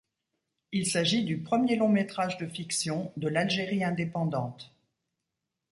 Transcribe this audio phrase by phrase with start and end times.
[0.71, 4.73] Il s'agit du premier long-métrage de fiction de l'Algérie indépendante.